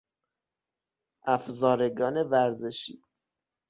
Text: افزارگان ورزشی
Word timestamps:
افزارگان 1.35 2.17
ورزشی 2.23 3.01